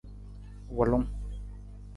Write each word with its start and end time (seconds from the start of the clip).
Wulung. 0.77 1.05